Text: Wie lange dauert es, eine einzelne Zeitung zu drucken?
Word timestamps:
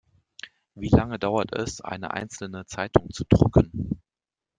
Wie 0.73 0.89
lange 0.89 1.19
dauert 1.19 1.53
es, 1.55 1.79
eine 1.79 2.09
einzelne 2.09 2.65
Zeitung 2.65 3.11
zu 3.11 3.23
drucken? 3.23 4.01